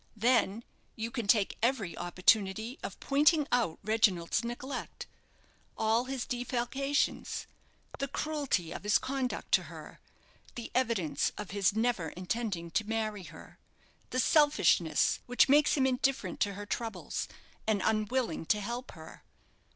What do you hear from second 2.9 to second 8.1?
pointing out Reginald's neglect, all his defalcations, the